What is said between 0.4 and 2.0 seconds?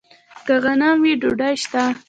که غنم وي، ډوډۍ شته.